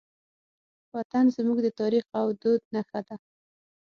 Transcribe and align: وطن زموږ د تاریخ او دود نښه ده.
وطن 0.95 1.25
زموږ 1.35 1.57
د 1.63 1.67
تاریخ 1.79 2.05
او 2.19 2.27
دود 2.41 2.61
نښه 2.73 2.99
ده. 3.07 3.15